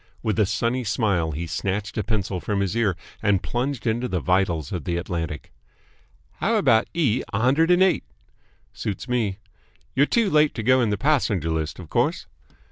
[0.23, 4.07] With a sunny smile he snatched a pencil from his ear and plunged it into
[4.07, 5.51] the vitals of the Atlantic.
[6.37, 7.21] "How about E.
[7.31, 8.05] a hundred and eight?"
[8.73, 9.37] "Suits me."
[9.93, 12.25] "You're too late to go in the passenger list, of course."